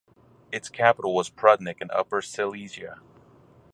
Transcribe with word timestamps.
Its 0.51 0.67
capital 0.67 1.13
was 1.13 1.29
Prudnik 1.29 1.79
in 1.79 1.91
Upper 1.91 2.23
Silesia. 2.23 3.01